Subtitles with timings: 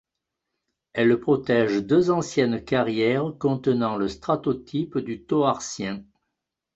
[0.93, 6.03] Elle protège deux anciennes carrières contenant le stratotype du Toarcien.